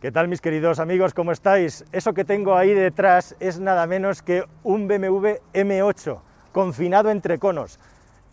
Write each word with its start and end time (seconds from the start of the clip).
¿Qué 0.00 0.12
tal 0.12 0.28
mis 0.28 0.42
queridos 0.42 0.78
amigos? 0.78 1.14
¿Cómo 1.14 1.32
estáis? 1.32 1.82
Eso 1.90 2.12
que 2.12 2.26
tengo 2.26 2.54
ahí 2.54 2.74
detrás 2.74 3.34
es 3.40 3.58
nada 3.58 3.86
menos 3.86 4.20
que 4.20 4.44
un 4.62 4.86
BMW 4.86 5.38
M8 5.54 6.20
confinado 6.52 7.10
entre 7.10 7.38
conos. 7.38 7.78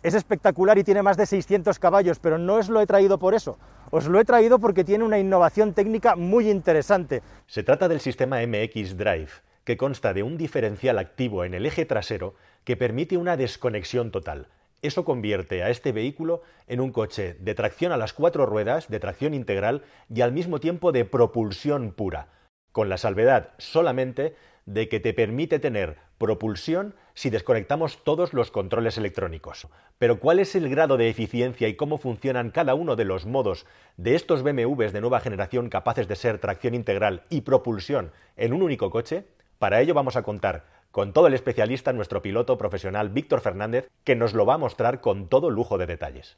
Es 0.02 0.12
espectacular 0.12 0.76
y 0.76 0.84
tiene 0.84 1.00
más 1.00 1.16
de 1.16 1.24
600 1.24 1.78
caballos, 1.78 2.18
pero 2.18 2.36
no 2.36 2.56
os 2.56 2.68
lo 2.68 2.82
he 2.82 2.86
traído 2.86 3.18
por 3.18 3.32
eso. 3.32 3.56
Os 3.90 4.04
lo 4.08 4.20
he 4.20 4.26
traído 4.26 4.58
porque 4.58 4.84
tiene 4.84 5.04
una 5.04 5.18
innovación 5.18 5.72
técnica 5.72 6.16
muy 6.16 6.50
interesante. 6.50 7.22
Se 7.46 7.62
trata 7.62 7.88
del 7.88 8.00
sistema 8.00 8.42
MX 8.46 8.98
Drive, 8.98 9.30
que 9.64 9.78
consta 9.78 10.12
de 10.12 10.22
un 10.22 10.36
diferencial 10.36 10.98
activo 10.98 11.44
en 11.44 11.54
el 11.54 11.64
eje 11.64 11.86
trasero 11.86 12.34
que 12.64 12.76
permite 12.76 13.16
una 13.16 13.38
desconexión 13.38 14.10
total. 14.10 14.48
Eso 14.82 15.04
convierte 15.04 15.62
a 15.62 15.70
este 15.70 15.92
vehículo 15.92 16.42
en 16.66 16.80
un 16.80 16.92
coche 16.92 17.36
de 17.40 17.54
tracción 17.54 17.92
a 17.92 17.96
las 17.96 18.12
cuatro 18.12 18.46
ruedas, 18.46 18.88
de 18.88 19.00
tracción 19.00 19.34
integral 19.34 19.82
y 20.12 20.20
al 20.20 20.32
mismo 20.32 20.60
tiempo 20.60 20.92
de 20.92 21.04
propulsión 21.04 21.92
pura, 21.92 22.28
con 22.72 22.88
la 22.88 22.98
salvedad 22.98 23.54
solamente 23.58 24.34
de 24.66 24.88
que 24.88 25.00
te 25.00 25.14
permite 25.14 25.58
tener 25.58 25.98
propulsión 26.18 26.94
si 27.14 27.30
desconectamos 27.30 28.02
todos 28.02 28.32
los 28.32 28.50
controles 28.50 28.98
electrónicos. 28.98 29.68
Pero 29.98 30.18
¿cuál 30.18 30.40
es 30.40 30.54
el 30.54 30.68
grado 30.68 30.96
de 30.96 31.08
eficiencia 31.08 31.68
y 31.68 31.76
cómo 31.76 31.98
funcionan 31.98 32.50
cada 32.50 32.74
uno 32.74 32.96
de 32.96 33.04
los 33.04 33.26
modos 33.26 33.66
de 33.96 34.14
estos 34.14 34.42
BMWs 34.42 34.92
de 34.92 35.00
nueva 35.00 35.20
generación 35.20 35.68
capaces 35.68 36.08
de 36.08 36.16
ser 36.16 36.38
tracción 36.38 36.74
integral 36.74 37.24
y 37.30 37.42
propulsión 37.42 38.12
en 38.36 38.52
un 38.52 38.62
único 38.62 38.90
coche? 38.90 39.24
Para 39.58 39.80
ello 39.80 39.94
vamos 39.94 40.16
a 40.16 40.22
contar 40.22 40.64
con 40.94 41.12
todo 41.12 41.26
el 41.26 41.34
especialista, 41.34 41.92
nuestro 41.92 42.22
piloto 42.22 42.56
profesional 42.56 43.08
Víctor 43.08 43.40
Fernández, 43.40 43.90
que 44.04 44.14
nos 44.14 44.32
lo 44.32 44.46
va 44.46 44.54
a 44.54 44.58
mostrar 44.58 45.00
con 45.00 45.26
todo 45.26 45.50
lujo 45.50 45.76
de 45.76 45.86
detalles. 45.86 46.36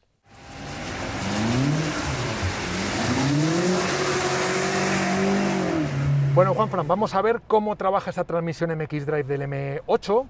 Bueno, 6.35 6.55
Juanfran, 6.55 6.89
vamos 6.89 7.15
a 7.15 7.21
ver 7.21 7.43
cómo 7.47 7.77
trabaja 7.77 8.09
esa 8.09 8.25
transmisión 8.25 8.71
MX 8.71 9.05
Drive 9.05 9.25
del 9.25 9.43
M8, 9.43 10.27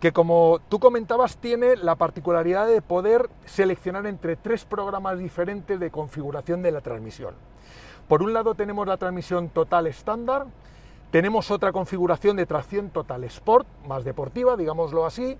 que 0.00 0.12
como 0.12 0.60
tú 0.68 0.78
comentabas 0.78 1.38
tiene 1.38 1.76
la 1.76 1.94
particularidad 1.94 2.66
de 2.66 2.82
poder 2.82 3.30
seleccionar 3.46 4.04
entre 4.04 4.36
tres 4.36 4.66
programas 4.66 5.18
diferentes 5.18 5.80
de 5.80 5.90
configuración 5.90 6.60
de 6.60 6.72
la 6.72 6.82
transmisión. 6.82 7.34
Por 8.06 8.22
un 8.22 8.34
lado 8.34 8.54
tenemos 8.54 8.86
la 8.86 8.98
transmisión 8.98 9.48
total 9.48 9.86
estándar, 9.86 10.44
tenemos 11.10 11.50
otra 11.50 11.72
configuración 11.72 12.36
de 12.36 12.46
tracción 12.46 12.90
total 12.90 13.24
sport, 13.24 13.66
más 13.86 14.04
deportiva, 14.04 14.56
digámoslo 14.56 15.06
así. 15.06 15.38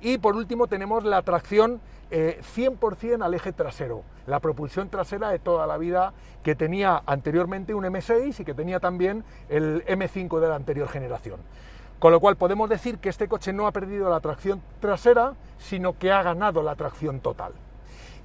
Y 0.00 0.18
por 0.18 0.36
último 0.36 0.68
tenemos 0.68 1.04
la 1.04 1.22
tracción 1.22 1.80
100% 2.10 3.02
eh, 3.02 3.18
al 3.20 3.34
eje 3.34 3.52
trasero, 3.52 4.04
la 4.26 4.38
propulsión 4.40 4.88
trasera 4.88 5.30
de 5.30 5.40
toda 5.40 5.66
la 5.66 5.76
vida 5.76 6.12
que 6.42 6.54
tenía 6.54 7.02
anteriormente 7.04 7.74
un 7.74 7.84
M6 7.84 8.40
y 8.40 8.44
que 8.44 8.54
tenía 8.54 8.78
también 8.78 9.24
el 9.48 9.84
M5 9.86 10.38
de 10.38 10.48
la 10.48 10.54
anterior 10.54 10.88
generación. 10.88 11.40
Con 11.98 12.12
lo 12.12 12.20
cual 12.20 12.36
podemos 12.36 12.70
decir 12.70 12.98
que 12.98 13.08
este 13.08 13.26
coche 13.26 13.52
no 13.52 13.66
ha 13.66 13.72
perdido 13.72 14.08
la 14.08 14.20
tracción 14.20 14.62
trasera, 14.80 15.34
sino 15.58 15.98
que 15.98 16.12
ha 16.12 16.22
ganado 16.22 16.62
la 16.62 16.76
tracción 16.76 17.18
total 17.18 17.52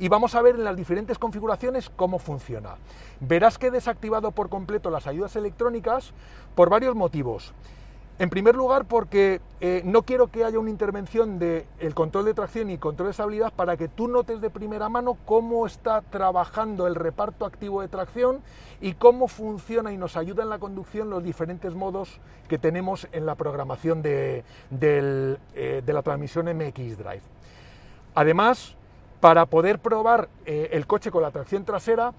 y 0.04 0.09
vamos 0.09 0.36
a 0.36 0.42
ver 0.42 0.56
en 0.56 0.66
las 0.66 0.76
diferentes 0.76 1.18
configuraciones 1.18 1.90
cómo 1.90 2.20
funciona. 2.20 2.76
Verás 3.22 3.58
que 3.58 3.68
he 3.68 3.72
desactivado 3.72 4.32
por 4.32 4.50
completo 4.50 4.90
las 4.90 5.08
ayudas 5.08 5.34
electrónicas 5.38 6.12
por 6.56 6.70
varios 6.70 6.94
motivos. 6.94 7.54
En 8.20 8.30
primer 8.30 8.54
lugar, 8.54 8.84
porque 8.84 9.40
eh, 9.62 9.81
no 9.86 10.02
quiero 10.02 10.28
que 10.28 10.44
haya 10.44 10.59
una 10.59 10.72
intervención 10.72 11.40
del 11.40 11.64
el 11.80 11.94
control 11.96 12.26
de 12.26 12.34
tracción 12.34 12.70
y 12.70 12.78
control 12.78 13.08
de 13.08 13.12
estabilidad 13.12 13.54
para 13.54 13.78
que 13.78 13.88
tú 13.88 14.09
notes 14.09 14.42
de 14.42 14.50
primera 14.50 14.90
mano 14.90 15.18
cómo 15.24 15.66
está 15.66 16.02
trabajando 16.02 16.86
el 16.86 16.96
reparto 16.96 17.46
activo 17.46 17.80
de 17.80 17.88
tracción 17.88 18.42
y 18.81 18.96
cómo 18.96 19.30
funciona 19.30 19.94
y 19.94 19.98
nos 19.98 20.18
ayuda 20.18 20.44
en 20.44 20.50
la 20.50 20.59
conducción 20.59 21.09
los 21.09 21.24
diferentes 21.24 21.76
modos 21.76 22.20
que 22.50 22.58
tenemos 22.58 23.08
en 23.14 23.26
la 23.26 23.36
programación 23.36 24.02
de, 24.02 24.44
eh, 24.70 25.81
de 25.86 25.94
la 25.94 26.02
transmisión 26.02 26.48
MX 26.48 26.98
Drive. 26.98 27.24
Además, 28.16 28.75
para 29.23 29.45
poder 29.45 29.79
probar 29.79 30.28
eh, 30.45 30.72
el 30.73 30.85
coche 30.85 31.09
con 31.09 31.22
la 31.22 31.31
tracción 31.31 31.63
trasera, 31.63 32.11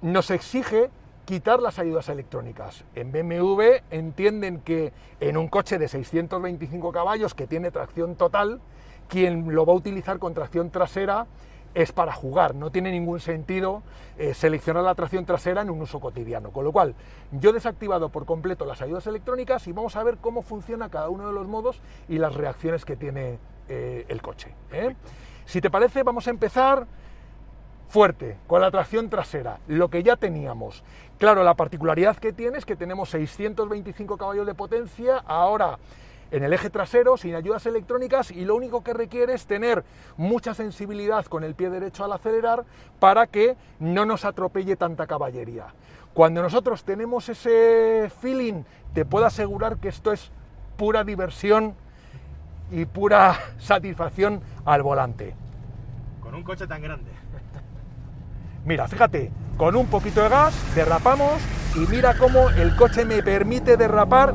nos 0.00 0.30
exige 0.30 0.88
quitar 1.24 1.60
las 1.60 1.80
ayudas 1.80 2.08
electrónicas. 2.08 2.84
En 2.94 3.10
BMW 3.10 3.82
entienden 3.90 4.60
que 4.60 4.92
en 5.18 5.36
un 5.36 5.48
coche 5.48 5.76
de 5.76 5.88
625 5.88 6.92
caballos 6.92 7.34
que 7.34 7.48
tiene 7.48 7.72
tracción 7.72 8.14
total, 8.14 8.60
quien 9.08 9.52
lo 9.52 9.66
va 9.66 9.72
a 9.72 9.76
utilizar 9.76 10.20
con 10.20 10.32
tracción 10.32 10.70
trasera 10.70 11.26
es 11.74 11.90
para 11.90 12.12
jugar, 12.12 12.54
no 12.54 12.70
tiene 12.70 12.92
ningún 12.92 13.18
sentido 13.18 13.82
eh, 14.16 14.32
seleccionar 14.32 14.84
la 14.84 14.94
tracción 14.94 15.26
trasera 15.26 15.62
en 15.62 15.70
un 15.70 15.82
uso 15.82 15.98
cotidiano. 15.98 16.52
Con 16.52 16.62
lo 16.62 16.70
cual, 16.70 16.94
yo 17.32 17.50
he 17.50 17.54
desactivado 17.54 18.10
por 18.10 18.24
completo 18.24 18.64
las 18.66 18.80
ayudas 18.82 19.04
electrónicas 19.08 19.66
y 19.66 19.72
vamos 19.72 19.96
a 19.96 20.04
ver 20.04 20.18
cómo 20.18 20.42
funciona 20.42 20.90
cada 20.90 21.08
uno 21.08 21.26
de 21.26 21.32
los 21.32 21.48
modos 21.48 21.82
y 22.08 22.18
las 22.18 22.36
reacciones 22.36 22.84
que 22.84 22.94
tiene 22.94 23.40
eh, 23.68 24.04
el 24.08 24.22
coche. 24.22 24.54
Si 25.50 25.60
te 25.60 25.68
parece, 25.68 26.04
vamos 26.04 26.28
a 26.28 26.30
empezar 26.30 26.86
fuerte, 27.88 28.36
con 28.46 28.60
la 28.60 28.70
tracción 28.70 29.10
trasera, 29.10 29.58
lo 29.66 29.90
que 29.90 30.04
ya 30.04 30.14
teníamos. 30.14 30.84
Claro, 31.18 31.42
la 31.42 31.54
particularidad 31.54 32.18
que 32.18 32.32
tiene 32.32 32.58
es 32.58 32.64
que 32.64 32.76
tenemos 32.76 33.10
625 33.10 34.16
caballos 34.16 34.46
de 34.46 34.54
potencia, 34.54 35.16
ahora 35.26 35.80
en 36.30 36.44
el 36.44 36.52
eje 36.52 36.70
trasero, 36.70 37.16
sin 37.16 37.34
ayudas 37.34 37.66
electrónicas, 37.66 38.30
y 38.30 38.44
lo 38.44 38.54
único 38.54 38.84
que 38.84 38.94
requiere 38.94 39.34
es 39.34 39.46
tener 39.46 39.82
mucha 40.16 40.54
sensibilidad 40.54 41.26
con 41.26 41.42
el 41.42 41.56
pie 41.56 41.68
derecho 41.68 42.04
al 42.04 42.12
acelerar 42.12 42.64
para 43.00 43.26
que 43.26 43.56
no 43.80 44.06
nos 44.06 44.24
atropelle 44.24 44.76
tanta 44.76 45.08
caballería. 45.08 45.74
Cuando 46.14 46.42
nosotros 46.42 46.84
tenemos 46.84 47.28
ese 47.28 48.08
feeling, 48.20 48.62
te 48.94 49.04
puedo 49.04 49.26
asegurar 49.26 49.78
que 49.78 49.88
esto 49.88 50.12
es 50.12 50.30
pura 50.76 51.02
diversión 51.02 51.74
y 52.70 52.84
pura 52.84 53.38
satisfacción 53.58 54.40
al 54.64 54.82
volante. 54.82 55.34
Con 56.20 56.34
un 56.34 56.42
coche 56.42 56.66
tan 56.66 56.82
grande. 56.82 57.10
Mira, 58.64 58.86
fíjate, 58.88 59.30
con 59.56 59.74
un 59.76 59.86
poquito 59.86 60.22
de 60.22 60.28
gas 60.28 60.54
derrapamos 60.74 61.40
y 61.76 61.80
mira 61.90 62.16
cómo 62.16 62.50
el 62.50 62.76
coche 62.76 63.04
me 63.04 63.22
permite 63.22 63.76
derrapar 63.76 64.34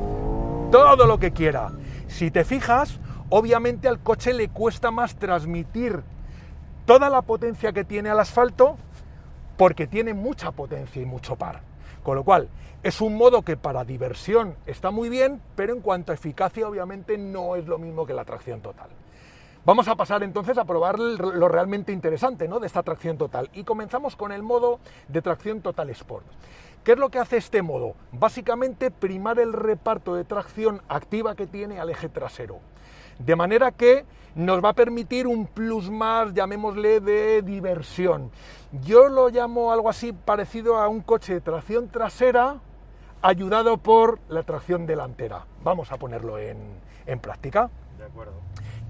todo 0.71 1.05
lo 1.05 1.19
que 1.19 1.31
quiera. 1.31 1.71
Si 2.07 2.31
te 2.31 2.43
fijas, 2.43 2.99
obviamente 3.29 3.87
al 3.87 3.99
coche 3.99 4.33
le 4.33 4.49
cuesta 4.49 4.91
más 4.91 5.15
transmitir 5.15 6.01
toda 6.85 7.09
la 7.09 7.21
potencia 7.21 7.71
que 7.73 7.83
tiene 7.83 8.09
al 8.09 8.19
asfalto 8.19 8.77
porque 9.57 9.87
tiene 9.87 10.13
mucha 10.13 10.51
potencia 10.51 11.01
y 11.01 11.05
mucho 11.05 11.35
par. 11.35 11.61
Con 12.05 12.15
lo 12.15 12.23
cual, 12.23 12.47
es 12.83 13.01
un 13.01 13.17
modo 13.17 13.41
que 13.41 13.57
para 13.57 13.83
diversión 13.83 14.55
está 14.67 14.91
muy 14.91 15.09
bien, 15.09 15.41
pero 15.55 15.73
en 15.73 15.81
cuanto 15.81 16.11
a 16.11 16.15
eficacia 16.15 16.67
obviamente 16.69 17.17
no 17.17 17.55
es 17.55 17.65
lo 17.65 17.79
mismo 17.79 18.05
que 18.05 18.13
la 18.13 18.23
tracción 18.23 18.61
total. 18.61 18.89
Vamos 19.65 19.87
a 19.87 19.95
pasar 19.95 20.21
entonces 20.21 20.55
a 20.59 20.65
probar 20.65 20.99
lo 20.99 21.47
realmente 21.47 21.91
interesante 21.91 22.47
¿no? 22.47 22.59
de 22.59 22.67
esta 22.67 22.83
tracción 22.83 23.17
total 23.17 23.49
y 23.55 23.63
comenzamos 23.63 24.15
con 24.15 24.31
el 24.31 24.43
modo 24.43 24.79
de 25.07 25.23
tracción 25.23 25.61
total 25.61 25.89
Sport. 25.89 26.27
¿Qué 26.85 26.91
es 26.91 26.99
lo 26.99 27.09
que 27.09 27.17
hace 27.17 27.37
este 27.37 27.63
modo? 27.63 27.95
Básicamente 28.11 28.91
primar 28.91 29.39
el 29.39 29.53
reparto 29.53 30.13
de 30.13 30.23
tracción 30.23 30.83
activa 30.87 31.33
que 31.33 31.47
tiene 31.47 31.79
al 31.79 31.89
eje 31.89 32.09
trasero. 32.09 32.59
De 33.17 33.35
manera 33.35 33.71
que 33.71 34.05
nos 34.35 34.63
va 34.63 34.69
a 34.69 34.73
permitir 34.73 35.25
un 35.25 35.47
plus 35.47 35.89
más, 35.89 36.35
llamémosle, 36.35 36.99
de 36.99 37.41
diversión. 37.41 38.29
Yo 38.83 39.09
lo 39.09 39.29
llamo 39.29 39.71
algo 39.71 39.89
así 39.89 40.13
parecido 40.13 40.77
a 40.77 40.87
un 40.87 41.01
coche 41.01 41.33
de 41.33 41.41
tracción 41.41 41.89
trasera 41.89 42.57
ayudado 43.23 43.77
por 43.77 44.19
la 44.29 44.43
tracción 44.43 44.85
delantera. 44.85 45.47
Vamos 45.63 45.91
a 45.91 45.97
ponerlo 45.97 46.37
en, 46.37 46.59
práctica. 47.19 47.71
De 47.97 48.05
acuerdo. 48.05 48.33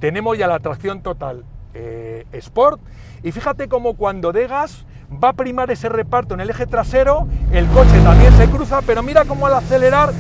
Tenemos 0.02 0.38
ya 0.38 0.48
la 0.48 0.60
tracción 0.60 1.02
total 1.02 1.46
eh, 1.76 2.26
Sport 2.32 2.82
y 3.24 3.32
fíjate 3.32 3.68
cómo 3.68 3.96
cuando 3.96 4.32
degas 4.32 4.86
va 5.24 5.30
a 5.30 5.34
primar 5.34 5.70
ese 5.72 5.90
reparto 5.90 6.34
en 6.34 6.40
el 6.42 6.50
eje 6.50 6.66
trasero, 6.66 7.28
el 7.52 7.68
coche 7.68 8.02
también 8.04 8.34
se 8.34 8.50
cruza, 8.50 8.82
pero 8.82 9.04
mira 9.04 9.26
cómo 9.26 9.46
al 9.46 9.54
acelerar 9.54 10.12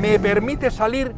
me 0.00 0.18
permite 0.18 0.70
salir 0.70 1.14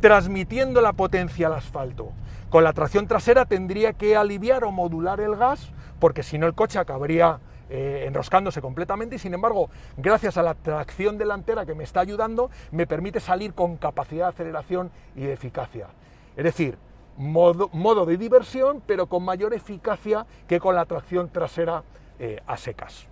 transmitiendo 0.00 0.80
la 0.80 0.92
potencia 0.92 1.46
al 1.46 1.54
asfalto. 1.54 2.12
Con 2.50 2.64
la 2.64 2.72
tracción 2.72 3.06
trasera 3.06 3.46
tendría 3.46 3.92
que 3.92 4.16
aliviar 4.16 4.64
o 4.64 4.70
modular 4.70 5.20
el 5.20 5.36
gas, 5.36 5.70
porque 5.98 6.22
si 6.22 6.38
no 6.38 6.46
el 6.46 6.54
coche 6.54 6.78
acabaría 6.78 7.38
eh, 7.70 8.04
enroscándose 8.06 8.60
completamente 8.60 9.16
y 9.16 9.18
sin 9.18 9.34
embargo, 9.34 9.70
gracias 9.96 10.36
a 10.36 10.42
la 10.42 10.54
tracción 10.54 11.16
delantera 11.16 11.64
que 11.64 11.74
me 11.74 11.84
está 11.84 12.00
ayudando, 12.00 12.50
me 12.70 12.86
permite 12.86 13.20
salir 13.20 13.54
con 13.54 13.76
capacidad 13.76 14.26
de 14.26 14.28
aceleración 14.30 14.90
y 15.16 15.22
de 15.22 15.32
eficacia. 15.32 15.88
Es 16.36 16.44
decir, 16.44 16.76
modo, 17.16 17.68
modo 17.72 18.06
de 18.06 18.16
diversión, 18.16 18.82
pero 18.86 19.06
con 19.06 19.24
mayor 19.24 19.54
eficacia 19.54 20.26
que 20.46 20.60
con 20.60 20.74
la 20.74 20.84
tracción 20.86 21.28
trasera 21.30 21.82
eh, 22.18 22.40
a 22.46 22.56
secas. 22.56 23.06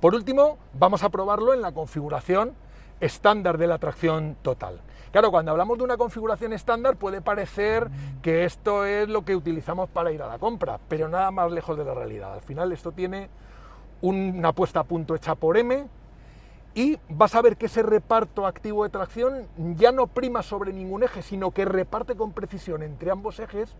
Por 0.00 0.14
último, 0.14 0.58
vamos 0.72 1.02
a 1.02 1.10
probarlo 1.10 1.52
en 1.52 1.60
la 1.60 1.72
configuración 1.72 2.54
estándar 3.00 3.58
de 3.58 3.66
la 3.66 3.78
tracción 3.78 4.36
total. 4.42 4.80
Claro, 5.12 5.30
cuando 5.30 5.50
hablamos 5.50 5.76
de 5.76 5.84
una 5.84 5.96
configuración 5.96 6.52
estándar 6.52 6.96
puede 6.96 7.20
parecer 7.20 7.90
que 8.22 8.44
esto 8.44 8.84
es 8.84 9.08
lo 9.08 9.24
que 9.24 9.34
utilizamos 9.34 9.88
para 9.88 10.12
ir 10.12 10.22
a 10.22 10.28
la 10.28 10.38
compra, 10.38 10.78
pero 10.88 11.08
nada 11.08 11.30
más 11.32 11.50
lejos 11.50 11.76
de 11.76 11.84
la 11.84 11.94
realidad. 11.94 12.32
Al 12.32 12.42
final 12.42 12.70
esto 12.70 12.92
tiene 12.92 13.28
una 14.02 14.52
puesta 14.52 14.80
a 14.80 14.84
punto 14.84 15.14
hecha 15.14 15.34
por 15.34 15.56
M 15.56 15.86
y 16.74 16.98
vas 17.08 17.34
a 17.34 17.42
ver 17.42 17.56
que 17.56 17.66
ese 17.66 17.82
reparto 17.82 18.46
activo 18.46 18.84
de 18.84 18.90
tracción 18.90 19.46
ya 19.76 19.92
no 19.92 20.06
prima 20.06 20.42
sobre 20.42 20.72
ningún 20.72 21.02
eje, 21.02 21.22
sino 21.22 21.50
que 21.50 21.64
reparte 21.64 22.14
con 22.14 22.32
precisión 22.32 22.82
entre 22.82 23.10
ambos 23.10 23.40
ejes 23.40 23.74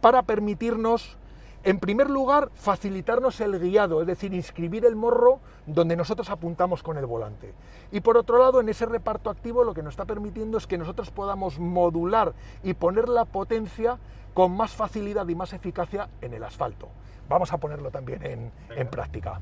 para 0.00 0.22
permitirnos, 0.22 1.16
en 1.62 1.78
primer 1.78 2.10
lugar, 2.10 2.50
facilitarnos 2.54 3.40
el 3.40 3.58
guiado, 3.58 4.00
es 4.00 4.06
decir, 4.06 4.34
inscribir 4.34 4.84
el 4.84 4.96
morro 4.96 5.38
donde 5.66 5.96
nosotros 5.96 6.28
apuntamos 6.28 6.82
con 6.82 6.98
el 6.98 7.06
volante. 7.06 7.54
Y 7.92 8.00
por 8.00 8.16
otro 8.16 8.38
lado, 8.38 8.60
en 8.60 8.68
ese 8.68 8.84
reparto 8.84 9.30
activo 9.30 9.64
lo 9.64 9.72
que 9.72 9.82
nos 9.82 9.92
está 9.92 10.04
permitiendo 10.04 10.58
es 10.58 10.66
que 10.66 10.76
nosotros 10.76 11.10
podamos 11.10 11.58
modular 11.58 12.34
y 12.64 12.74
poner 12.74 13.08
la 13.08 13.24
potencia 13.24 13.98
con 14.34 14.54
más 14.56 14.72
facilidad 14.72 15.26
y 15.28 15.36
más 15.36 15.52
eficacia 15.52 16.08
en 16.20 16.34
el 16.34 16.42
asfalto. 16.42 16.88
Vamos 17.28 17.52
a 17.52 17.58
ponerlo 17.58 17.90
también 17.90 18.26
en, 18.26 18.52
en 18.76 18.88
práctica. 18.88 19.40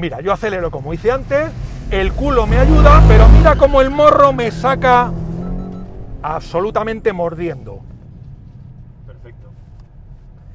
Mira, 0.00 0.22
yo 0.22 0.32
acelero 0.32 0.70
como 0.70 0.94
hice 0.94 1.12
antes, 1.12 1.50
el 1.90 2.14
culo 2.14 2.46
me 2.46 2.56
ayuda, 2.56 3.02
pero 3.06 3.28
mira 3.28 3.54
cómo 3.56 3.82
el 3.82 3.90
morro 3.90 4.32
me 4.32 4.50
saca 4.50 5.12
absolutamente 6.22 7.12
mordiendo. 7.12 7.82
Perfecto. 9.06 9.50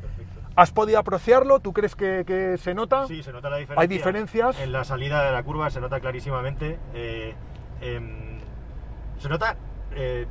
Perfecto. 0.02 0.42
¿Has 0.56 0.72
podido 0.72 0.98
apreciarlo? 0.98 1.60
¿Tú 1.60 1.74
crees 1.74 1.96
que, 1.96 2.24
que 2.26 2.58
se 2.58 2.74
nota? 2.74 3.06
Sí, 3.06 3.22
se 3.22 3.32
nota 3.32 3.52
la 3.52 3.58
diferencia. 3.58 3.82
¿Hay 3.84 3.88
diferencias? 3.88 4.60
En 4.60 4.72
la 4.72 4.84
salida 4.84 5.24
de 5.24 5.32
la 5.32 5.44
curva 5.44 5.70
se 5.70 5.80
nota 5.80 6.00
clarísimamente. 6.00 6.80
eh, 6.96 7.36
em, 7.82 8.40
se 9.20 9.30
nota 9.30 9.58
eh, 9.92 10.26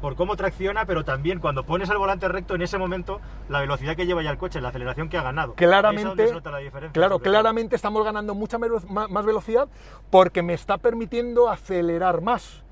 por 0.00 0.14
cómo 0.16 0.36
tracciona, 0.36 0.84
pero 0.86 1.04
también 1.04 1.40
cuando 1.40 1.64
pones 1.64 1.90
el 1.90 1.98
volante 1.98 2.28
recto, 2.28 2.54
en 2.54 2.62
ese 2.62 2.78
momento, 2.78 3.20
la 3.48 3.60
velocidad 3.60 3.96
que 3.96 4.06
lleva 4.06 4.22
ya 4.22 4.30
el 4.30 4.38
coche, 4.38 4.60
la 4.60 4.68
aceleración 4.68 5.08
que 5.08 5.18
ha 5.18 5.22
ganado. 5.22 5.48
Ahí 5.50 5.54
es 5.64 5.68
Claramente, 5.68 6.08
donde 6.08 6.28
se 6.28 6.34
nota 6.34 6.50
la 6.50 6.58
diferencia. 6.58 6.92
claro, 6.92 7.18
claramente 7.18 7.74
estamos 7.76 8.04
ganando 8.04 8.34
mucha 8.34 8.58
más 8.58 9.24
velocidad 9.24 9.68
porque 10.10 10.42
me 10.42 10.54
está 10.54 10.78
permitiendo 10.78 11.48
acelerar 11.48 12.20
más. 12.20 12.62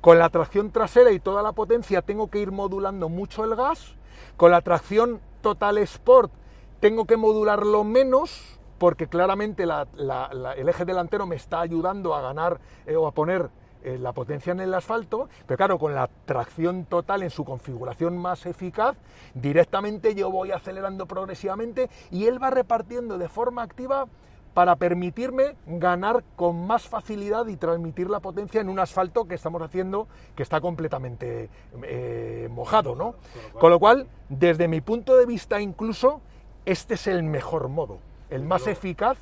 Con 0.00 0.18
la 0.18 0.30
tracción 0.30 0.70
trasera 0.70 1.10
y 1.12 1.20
toda 1.20 1.42
la 1.42 1.52
potencia 1.52 2.00
tengo 2.00 2.30
que 2.30 2.38
ir 2.38 2.52
modulando 2.52 3.08
mucho 3.10 3.44
el 3.44 3.54
gas. 3.54 3.94
Con 4.38 4.50
la 4.50 4.62
tracción 4.62 5.20
Total 5.42 5.76
Sport 5.78 6.32
tengo 6.80 7.04
que 7.04 7.18
modularlo 7.18 7.84
menos 7.84 8.58
porque 8.78 9.06
claramente 9.08 9.66
la- 9.66 9.86
la- 9.94 10.30
la- 10.32 10.54
el 10.54 10.66
eje 10.70 10.86
delantero 10.86 11.26
me 11.26 11.36
está 11.36 11.60
ayudando 11.60 12.14
a 12.14 12.22
ganar 12.22 12.58
eh, 12.86 12.96
o 12.96 13.06
a 13.06 13.12
poner 13.12 13.50
eh, 13.84 13.98
la 13.98 14.12
potencia 14.12 14.52
en 14.52 14.60
el 14.60 14.74
asfalto, 14.74 15.28
pero 15.46 15.56
claro, 15.56 15.78
con 15.78 15.94
la 15.94 16.08
tracción 16.24 16.84
total 16.84 17.22
en 17.22 17.30
su 17.30 17.44
configuración 17.44 18.16
más 18.18 18.46
eficaz, 18.46 18.96
directamente 19.34 20.14
yo 20.14 20.30
voy 20.30 20.52
acelerando 20.52 21.06
progresivamente 21.06 21.88
y 22.10 22.26
él 22.26 22.42
va 22.42 22.50
repartiendo 22.50 23.18
de 23.18 23.28
forma 23.28 23.62
activa 23.62 24.06
para 24.54 24.76
permitirme 24.76 25.54
ganar 25.66 26.24
con 26.36 26.66
más 26.66 26.82
facilidad 26.88 27.46
y 27.46 27.56
transmitir 27.56 28.10
la 28.10 28.20
potencia 28.20 28.60
en 28.60 28.68
un 28.68 28.78
asfalto 28.78 29.26
que 29.26 29.34
estamos 29.34 29.62
haciendo 29.62 30.08
que 30.34 30.42
está 30.42 30.60
completamente 30.60 31.48
eh, 31.84 32.48
mojado, 32.50 32.94
¿no? 32.94 33.14
Con 33.58 33.70
lo 33.70 33.78
cual, 33.78 34.08
desde 34.28 34.66
mi 34.66 34.80
punto 34.80 35.16
de 35.16 35.26
vista 35.26 35.60
incluso, 35.60 36.20
este 36.64 36.94
es 36.94 37.06
el 37.06 37.22
mejor 37.22 37.68
modo, 37.68 37.98
el 38.28 38.42
más 38.42 38.66
eficaz 38.66 39.18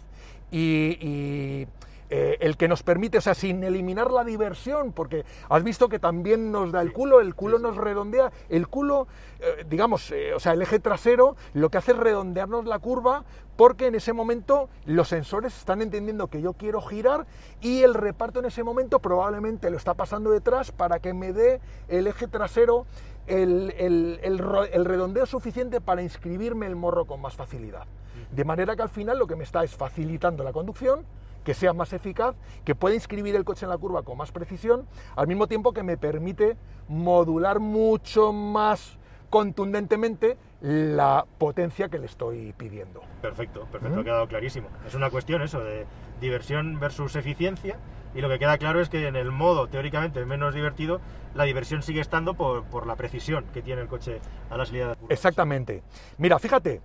y, 0.50 0.96
y, 1.00 1.68
eh, 2.10 2.38
el 2.40 2.56
que 2.56 2.68
nos 2.68 2.82
permite, 2.82 3.18
o 3.18 3.20
sea, 3.20 3.34
sin 3.34 3.62
eliminar 3.62 4.10
la 4.10 4.24
diversión, 4.24 4.92
porque 4.92 5.24
has 5.48 5.62
visto 5.62 5.88
que 5.88 5.98
también 5.98 6.50
nos 6.50 6.72
da 6.72 6.80
el 6.80 6.92
culo, 6.92 7.20
el 7.20 7.34
culo 7.34 7.58
nos 7.58 7.76
redondea, 7.76 8.32
el 8.48 8.68
culo, 8.68 9.08
eh, 9.40 9.64
digamos, 9.68 10.10
eh, 10.10 10.32
o 10.34 10.40
sea, 10.40 10.52
el 10.52 10.62
eje 10.62 10.78
trasero 10.78 11.36
lo 11.52 11.68
que 11.68 11.78
hace 11.78 11.92
es 11.92 11.98
redondearnos 11.98 12.64
la 12.64 12.78
curva 12.78 13.24
porque 13.56 13.88
en 13.88 13.96
ese 13.96 14.12
momento 14.12 14.68
los 14.86 15.08
sensores 15.08 15.56
están 15.58 15.82
entendiendo 15.82 16.28
que 16.28 16.40
yo 16.40 16.52
quiero 16.52 16.80
girar 16.80 17.26
y 17.60 17.82
el 17.82 17.92
reparto 17.92 18.38
en 18.38 18.46
ese 18.46 18.62
momento 18.62 19.00
probablemente 19.00 19.68
lo 19.68 19.76
está 19.76 19.94
pasando 19.94 20.30
detrás 20.30 20.70
para 20.70 21.00
que 21.00 21.12
me 21.12 21.32
dé 21.32 21.60
el 21.88 22.06
eje 22.06 22.28
trasero 22.28 22.86
el, 23.28 23.74
el- 23.78 24.20
el 24.22 24.84
redondeo 24.84 25.26
suficiente 25.26 25.80
para 25.80 26.02
inscribirme 26.02 26.66
el 26.66 26.76
morro 26.76 27.04
con 27.06 27.20
más 27.20 27.34
facilidad. 27.34 27.84
De 28.32 28.44
manera 28.44 28.74
que 28.76 28.82
al 28.82 28.88
final 28.88 29.18
lo 29.18 29.26
que 29.26 29.36
me 29.36 29.44
está 29.44 29.62
es 29.64 29.74
facilitando 29.74 30.42
la 30.44 30.52
conducción, 30.52 31.04
que 31.44 31.54
sea 31.54 31.72
más 31.72 31.92
eficaz, 31.92 32.34
que 32.64 32.74
pueda 32.74 32.94
inscribir 32.94 33.34
el 33.36 33.44
coche 33.44 33.64
en 33.64 33.70
la 33.70 33.78
curva 33.78 34.02
con 34.02 34.18
más 34.18 34.32
precisión, 34.32 34.86
al 35.16 35.26
mismo 35.26 35.46
tiempo 35.46 35.72
que 35.72 35.82
me 35.82 35.96
permite 35.96 36.56
modular 36.88 37.58
mucho 37.60 38.32
más 38.32 38.98
contundentemente 39.30 40.36
la 40.60 41.24
potencia 41.38 41.88
que 41.88 41.98
le 41.98 42.06
estoy 42.06 42.52
pidiendo. 42.54 43.00
Perfecto, 43.22 43.66
perfecto, 43.70 43.96
¿Mm? 43.96 44.00
ha 44.00 44.04
quedado 44.04 44.26
clarísimo. 44.28 44.68
Es 44.86 44.94
una 44.94 45.10
cuestión 45.10 45.42
eso 45.42 45.60
de 45.60 45.86
diversión 46.20 46.80
versus 46.80 47.14
eficiencia 47.16 47.76
y 48.14 48.20
lo 48.20 48.28
que 48.28 48.38
queda 48.38 48.58
claro 48.58 48.80
es 48.80 48.88
que 48.88 49.06
en 49.06 49.16
el 49.16 49.30
modo 49.30 49.68
teóricamente 49.68 50.24
menos 50.24 50.54
divertido 50.54 51.00
la 51.34 51.44
diversión 51.44 51.82
sigue 51.82 52.00
estando 52.00 52.34
por, 52.34 52.64
por 52.64 52.86
la 52.86 52.96
precisión 52.96 53.44
que 53.52 53.62
tiene 53.62 53.82
el 53.82 53.88
coche 53.88 54.20
a 54.50 54.56
la 54.56 54.66
salida 54.66 54.88
de. 54.88 54.96
Exactamente. 55.08 55.82
Mira, 56.16 56.38
fíjate, 56.38 56.80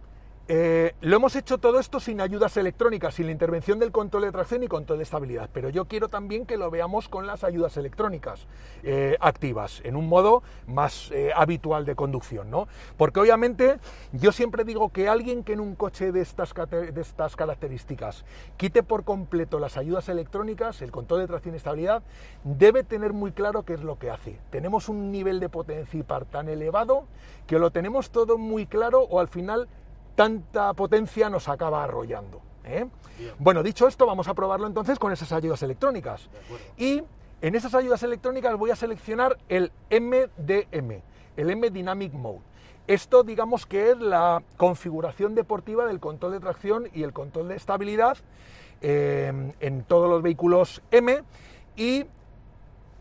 eh, 0.47 0.95
lo 1.01 1.15
hemos 1.15 1.35
hecho 1.35 1.57
todo 1.57 1.79
esto 1.79 1.99
sin 1.99 2.19
ayudas 2.19 2.57
electrónicas, 2.57 3.13
sin 3.13 3.27
la 3.27 3.31
intervención 3.31 3.79
del 3.79 3.91
control 3.91 4.23
de 4.23 4.31
tracción 4.31 4.63
y 4.63 4.67
control 4.67 4.97
de 4.97 5.03
estabilidad, 5.03 5.49
pero 5.53 5.69
yo 5.69 5.85
quiero 5.85 6.09
también 6.09 6.45
que 6.45 6.57
lo 6.57 6.69
veamos 6.69 7.07
con 7.07 7.27
las 7.27 7.43
ayudas 7.43 7.77
electrónicas 7.77 8.47
eh, 8.83 9.15
activas, 9.19 9.81
en 9.85 9.95
un 9.95 10.09
modo 10.09 10.43
más 10.67 11.11
eh, 11.11 11.31
habitual 11.35 11.85
de 11.85 11.95
conducción, 11.95 12.49
¿no? 12.49 12.67
Porque 12.97 13.19
obviamente 13.19 13.79
yo 14.11 14.31
siempre 14.31 14.65
digo 14.65 14.89
que 14.89 15.07
alguien 15.07 15.43
que 15.43 15.53
en 15.53 15.61
un 15.61 15.75
coche 15.75 16.11
de 16.11 16.21
estas, 16.21 16.53
de 16.53 17.01
estas 17.01 17.35
características 17.35 18.25
quite 18.57 18.83
por 18.83 19.03
completo 19.03 19.59
las 19.59 19.77
ayudas 19.77 20.09
electrónicas, 20.09 20.81
el 20.81 20.91
control 20.91 21.21
de 21.21 21.27
tracción 21.27 21.53
y 21.53 21.57
estabilidad, 21.57 22.03
debe 22.43 22.83
tener 22.83 23.13
muy 23.13 23.31
claro 23.31 23.63
qué 23.63 23.75
es 23.75 23.83
lo 23.83 23.97
que 23.97 24.09
hace. 24.09 24.39
Tenemos 24.49 24.89
un 24.89 25.11
nivel 25.11 25.39
de 25.39 25.49
potencia 25.49 25.83
tan 26.31 26.49
elevado 26.49 27.05
que 27.47 27.59
lo 27.59 27.71
tenemos 27.71 28.09
todo 28.09 28.37
muy 28.37 28.65
claro 28.65 29.01
o 29.01 29.19
al 29.19 29.27
final 29.27 29.67
tanta 30.15 30.73
potencia 30.73 31.29
nos 31.29 31.49
acaba 31.49 31.83
arrollando. 31.83 32.41
¿eh? 32.63 32.87
Bueno, 33.39 33.63
dicho 33.63 33.87
esto, 33.87 34.05
vamos 34.05 34.27
a 34.27 34.33
probarlo 34.33 34.67
entonces 34.67 34.99
con 34.99 35.11
esas 35.11 35.31
ayudas 35.31 35.61
electrónicas. 35.63 36.29
Y 36.77 37.03
en 37.41 37.55
esas 37.55 37.75
ayudas 37.75 38.03
electrónicas 38.03 38.55
voy 38.57 38.71
a 38.71 38.75
seleccionar 38.75 39.37
el 39.49 39.71
MDM, 39.89 41.01
el 41.37 41.49
M 41.49 41.69
Dynamic 41.69 42.13
Mode. 42.13 42.41
Esto 42.87 43.23
digamos 43.23 43.65
que 43.65 43.91
es 43.91 43.97
la 43.97 44.43
configuración 44.57 45.35
deportiva 45.35 45.85
del 45.85 45.99
control 45.99 46.33
de 46.33 46.39
tracción 46.41 46.89
y 46.93 47.03
el 47.03 47.13
control 47.13 47.47
de 47.47 47.55
estabilidad 47.55 48.17
eh, 48.81 49.53
en 49.61 49.83
todos 49.83 50.09
los 50.09 50.21
vehículos 50.21 50.81
M 50.91 51.23
y 51.77 52.05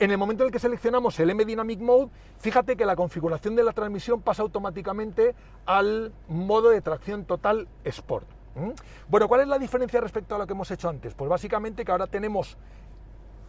en 0.03 0.11
el 0.11 0.19
momento 0.19 0.43
en 0.43 0.49
el 0.49 0.53
que 0.53 0.59
seleccionamos 0.59 1.19
el 1.21 1.31
M 1.31 1.45
Dynamic 1.45 1.79
Mode, 1.79 2.11
fíjate 2.39 2.77
que 2.77 2.85
la 2.85 2.97
configuración 2.97 3.55
de 3.55 3.63
la 3.63 3.73
transmisión 3.73 4.21
pasa 4.21 4.43
automáticamente 4.43 5.33
al 5.65 6.13
modo 6.27 6.71
de 6.71 6.81
tracción 6.81 7.25
total 7.25 7.69
Sport. 7.85 8.27
Bueno, 9.09 9.29
¿cuál 9.29 9.43
es 9.43 9.47
la 9.47 9.61
diferencia 9.61 10.01
respecto 10.01 10.35
a 10.35 10.39
lo 10.39 10.47
que 10.47 10.55
hemos 10.55 10.69
hecho 10.73 10.89
antes? 10.89 11.15
Pues 11.15 11.31
básicamente 11.31 11.85
que 11.85 11.93
ahora 11.93 12.09
tenemos 12.09 12.59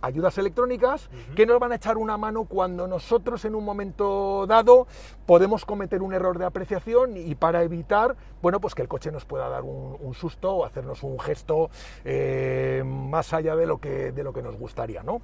ayudas 0.02 0.38
electrónicas 0.38 1.10
que 1.36 1.46
nos 1.46 1.60
van 1.60 1.72
a 1.72 1.76
echar 1.76 1.98
una 1.98 2.18
mano 2.18 2.44
cuando 2.44 2.88
nosotros 2.88 3.44
en 3.46 3.56
un 3.56 3.66
momento 3.66 4.46
dado 4.46 4.86
podemos 5.26 5.66
cometer 5.66 6.04
un 6.04 6.14
error 6.14 6.38
de 6.38 6.46
apreciación 6.46 7.18
y 7.18 7.34
para 7.36 7.64
evitar, 7.64 8.16
bueno, 8.44 8.60
pues 8.62 8.76
que 8.76 8.84
el 8.84 8.88
coche 8.88 9.12
nos 9.12 9.26
pueda 9.26 9.50
dar 9.50 9.64
un, 9.64 9.98
un 10.00 10.14
susto 10.14 10.52
o 10.54 10.66
hacernos 10.66 11.02
un 11.02 11.20
gesto 11.20 11.72
eh, 12.06 12.84
más 12.86 13.34
allá 13.34 13.56
de 13.56 13.66
lo 13.66 13.80
que, 13.80 14.12
de 14.12 14.24
lo 14.24 14.34
que 14.34 14.44
nos 14.44 14.56
gustaría, 14.56 15.02
¿no? 15.02 15.22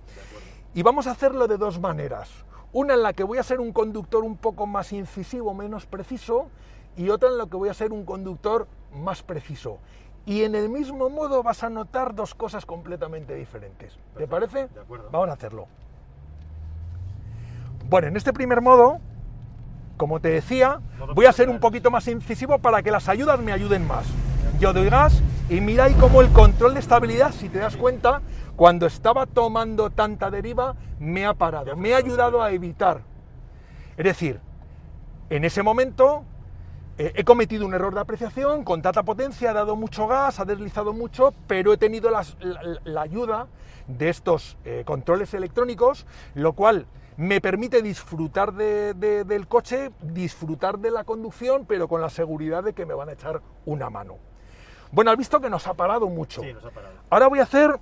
Y 0.74 0.84
vamos 0.84 1.08
a 1.08 1.12
hacerlo 1.12 1.48
de 1.48 1.58
dos 1.58 1.80
maneras. 1.80 2.30
Una 2.72 2.94
en 2.94 3.02
la 3.02 3.14
que 3.14 3.24
voy 3.24 3.40
a 3.40 3.44
ser 3.44 3.60
un 3.60 3.74
conductor 3.74 4.24
un 4.24 4.38
poco 4.38 4.68
más 4.68 4.94
incisivo, 4.94 5.54
menos 5.54 5.88
preciso, 5.88 6.50
y 6.96 7.10
otra 7.10 7.30
en 7.30 7.38
la 7.38 7.48
que 7.48 7.58
voy 7.58 7.70
a 7.70 7.74
ser 7.74 7.92
un 7.92 8.06
conductor 8.06 8.68
más 8.94 9.24
preciso. 9.24 9.80
Y 10.26 10.44
en 10.44 10.54
el 10.54 10.70
mismo 10.70 11.10
modo 11.10 11.42
vas 11.42 11.64
a 11.64 11.70
notar 11.70 12.14
dos 12.14 12.36
cosas 12.36 12.66
completamente 12.66 13.34
diferentes. 13.34 13.98
¿Te 14.16 14.28
parece? 14.28 14.68
de 14.68 14.80
acuerdo. 14.80 15.10
Vamos 15.12 15.30
a 15.30 15.34
hacerlo. 15.34 15.68
Bueno, 17.90 18.08
en 18.08 18.18
este 18.18 18.32
primer 18.32 18.62
modo, 18.62 19.00
como 19.98 20.20
te 20.20 20.30
decía, 20.30 20.82
voy 21.16 21.26
a 21.26 21.32
ser 21.32 21.50
un 21.50 21.60
poquito 21.60 21.90
más 21.90 22.08
incisivo 22.08 22.60
para 22.60 22.84
que 22.84 22.92
las 22.92 23.10
ayudas 23.10 23.40
me 23.40 23.52
ayuden 23.52 23.88
más. 23.88 24.06
Yo 24.60 24.72
doy 24.72 24.90
gas 24.90 25.24
y 25.50 25.62
mira 25.62 25.86
ahí 25.86 25.94
cómo 25.96 26.22
el 26.22 26.30
control 26.30 26.74
de 26.76 26.80
estabilidad, 26.80 27.32
si 27.32 27.50
te 27.50 27.60
das 27.60 27.76
cuenta, 27.76 28.22
cuando 28.56 28.86
estaba 28.86 29.26
tomando 29.26 29.90
tanta 29.90 30.30
deriva, 30.30 30.76
me 31.00 31.26
ha 31.26 31.34
parado, 31.34 31.76
me 31.76 31.94
ha 31.94 31.98
ayudado 31.98 32.42
a 32.44 32.52
evitar. 32.52 33.02
Es 33.98 34.06
decir, 34.06 34.40
en 35.30 35.44
ese 35.46 35.64
momento 35.64 36.24
eh, 36.98 37.14
he 37.16 37.24
cometido 37.24 37.66
un 37.66 37.74
error 37.74 37.94
de 37.96 38.02
apreciación, 38.02 38.64
con 38.64 38.82
tanta 38.82 39.04
potencia, 39.04 39.52
ha 39.52 39.54
dado 39.54 39.76
mucho 39.76 40.08
gas, 40.08 40.40
ha 40.40 40.46
deslizado 40.46 40.94
mucho, 40.94 41.34
pero 41.48 41.74
he 41.74 41.78
tenido 41.78 42.10
las- 42.12 42.38
la, 42.42 42.62
la 42.84 43.02
ayuda 43.02 43.48
de 43.88 44.10
estos 44.10 44.58
eh, 44.66 44.84
controles 44.86 45.34
electrónicos, 45.34 46.06
lo 46.36 46.54
cual 46.54 46.86
me 47.18 47.42
permite 47.42 47.82
disfrutar 47.82 48.54
de- 48.54 48.94
de- 48.94 49.24
del 49.24 49.48
coche, 49.48 49.92
disfrutar 50.02 50.78
de 50.80 50.92
la 50.92 51.06
conducción, 51.06 51.66
pero 51.66 51.88
con 51.88 52.02
la 52.02 52.10
seguridad 52.10 52.64
de 52.64 52.74
que 52.74 52.86
me 52.86 52.94
van 52.94 53.10
a 53.10 53.14
echar 53.14 53.42
una 53.66 53.90
mano. 53.90 54.18
Bueno, 54.92 55.12
has 55.12 55.18
visto 55.18 55.40
que 55.40 55.50
nos 55.50 55.68
ha 55.68 55.74
parado 55.74 56.08
mucho. 56.08 56.42
Sí, 56.42 56.54
nos 56.54 56.66
ha 56.66 56.72
parado. 56.72 56.96
Ahora 57.10 57.28
voy 57.28 57.40
a 57.40 57.44
hacer 57.44 57.80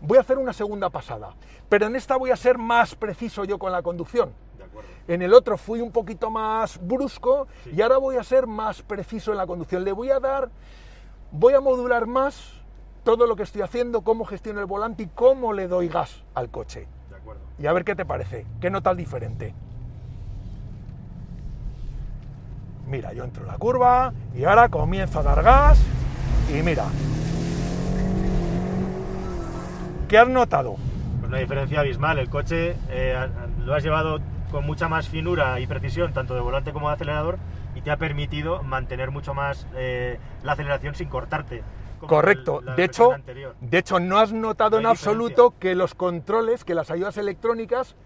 voy 0.00 0.18
a 0.18 0.20
hacer 0.20 0.38
una 0.38 0.52
segunda 0.52 0.90
pasada, 0.90 1.34
pero 1.68 1.86
en 1.86 1.96
esta 1.96 2.16
voy 2.16 2.30
a 2.30 2.36
ser 2.36 2.58
más 2.58 2.94
preciso 2.94 3.44
yo 3.44 3.58
con 3.58 3.72
la 3.72 3.82
conducción. 3.82 4.32
De 4.58 4.64
acuerdo. 4.64 4.88
En 5.08 5.22
el 5.22 5.32
otro 5.32 5.56
fui 5.56 5.80
un 5.80 5.90
poquito 5.90 6.30
más 6.30 6.78
brusco 6.80 7.46
y 7.72 7.80
ahora 7.80 7.98
voy 7.98 8.16
a 8.16 8.22
ser 8.22 8.46
más 8.46 8.82
preciso 8.82 9.32
en 9.32 9.38
la 9.38 9.46
conducción. 9.46 9.84
Le 9.84 9.92
voy 9.92 10.10
a 10.10 10.20
dar, 10.20 10.50
voy 11.30 11.54
a 11.54 11.60
modular 11.60 12.06
más 12.06 12.52
todo 13.04 13.26
lo 13.26 13.36
que 13.36 13.44
estoy 13.44 13.62
haciendo, 13.62 14.02
cómo 14.02 14.24
gestiono 14.24 14.60
el 14.60 14.66
volante 14.66 15.04
y 15.04 15.06
cómo 15.06 15.52
le 15.52 15.68
doy 15.68 15.88
gas 15.88 16.24
al 16.34 16.50
coche. 16.50 16.88
De 17.08 17.16
acuerdo. 17.16 17.42
Y 17.58 17.66
a 17.66 17.72
ver 17.72 17.84
qué 17.84 17.94
te 17.94 18.04
parece, 18.04 18.46
qué 18.60 18.70
notas 18.70 18.96
diferente. 18.96 19.54
Mira, 22.86 23.12
yo 23.12 23.24
entro 23.24 23.42
en 23.42 23.48
la 23.48 23.58
curva 23.58 24.12
y 24.34 24.44
ahora 24.44 24.68
comienzo 24.68 25.18
a 25.18 25.22
dar 25.22 25.42
gas 25.42 25.78
y 26.50 26.62
mira. 26.62 26.86
¿Qué 30.08 30.18
has 30.18 30.28
notado? 30.28 30.76
Pues 31.20 31.28
una 31.28 31.38
diferencia 31.38 31.80
abismal. 31.80 32.18
El 32.18 32.28
coche 32.30 32.76
eh, 32.88 33.26
lo 33.64 33.74
has 33.74 33.82
llevado 33.82 34.20
con 34.50 34.64
mucha 34.64 34.88
más 34.88 35.08
finura 35.08 35.58
y 35.58 35.66
precisión, 35.66 36.12
tanto 36.12 36.34
de 36.34 36.40
volante 36.40 36.72
como 36.72 36.88
de 36.88 36.94
acelerador, 36.94 37.38
y 37.74 37.80
te 37.80 37.90
ha 37.90 37.96
permitido 37.96 38.62
mantener 38.62 39.10
mucho 39.10 39.34
más 39.34 39.66
eh, 39.74 40.18
la 40.44 40.52
aceleración 40.52 40.94
sin 40.94 41.08
cortarte. 41.08 41.62
Correcto. 42.00 42.60
el- 42.66 42.76
De 42.76 42.84
hecho, 42.84 43.12
anterior. 43.12 43.56
de 43.60 43.78
hecho, 43.78 43.98
no 43.98 44.18
has 44.18 44.32
notado 44.32 44.76
No 44.76 44.80
en 44.80 44.86
absoluto 44.86 45.54
que 45.58 45.74
los 45.74 45.94
controles, 45.94 46.64
que 46.64 46.74
las 46.74 46.90
ayudas 46.90 47.16
electrónicas 47.16 47.96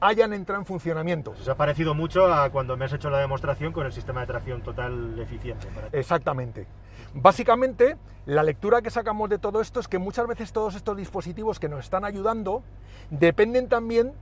hayan 0.00 0.32
entrado 0.32 0.60
en 0.60 0.66
funcionamiento. 0.66 1.34
Se 1.36 1.50
ha 1.50 1.56
parecido 1.56 1.94
mucho 1.94 2.32
a 2.32 2.50
cuando 2.50 2.76
me 2.76 2.84
has 2.84 2.92
hecho 2.92 3.10
la 3.10 3.18
demostración 3.18 3.72
con 3.72 3.86
el 3.86 3.92
sistema 3.92 4.20
de 4.20 4.26
tracción 4.26 4.62
total 4.62 5.18
eficiente. 5.18 5.66
Exactamente. 5.92 6.66
Básicamente, 7.14 7.96
la 8.26 8.42
lectura 8.42 8.82
que 8.82 8.90
sacamos 8.90 9.30
de 9.30 9.38
todo 9.38 9.60
esto 9.60 9.80
es 9.80 9.88
que 9.88 9.98
muchas 9.98 10.26
veces 10.26 10.52
todos 10.52 10.74
estos 10.74 10.96
dispositivos 10.96 11.58
que 11.58 11.68
nos 11.68 11.84
están 11.84 12.04
ayudando 12.04 12.62
dependen 13.10 13.68
también 13.68 14.12